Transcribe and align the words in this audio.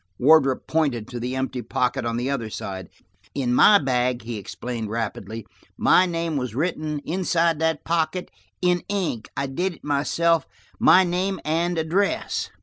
Wardrop 0.17 0.65
pointed 0.65 1.07
to 1.09 1.19
the 1.19 1.35
empty 1.35 1.61
pocket 1.61 2.05
on 2.05 2.17
the 2.17 2.27
other 2.27 2.49
side. 2.49 2.89
"In 3.35 3.53
my 3.53 3.77
bag," 3.77 4.23
he 4.23 4.39
explained 4.39 4.89
rapidly, 4.89 5.45
"my 5.77 6.07
name 6.07 6.37
was 6.37 6.55
written 6.55 7.01
inside 7.05 7.59
that 7.59 7.83
pocket, 7.85 8.31
in 8.63 8.81
ink. 8.89 9.29
I 9.37 9.45
did 9.45 9.75
it 9.75 9.83
myself–my 9.83 11.03
name 11.03 11.39
and 11.45 11.77
address." 11.77 12.49